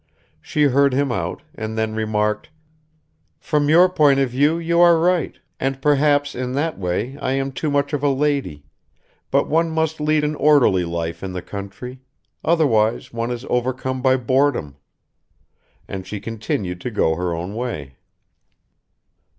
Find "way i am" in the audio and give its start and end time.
6.79-7.51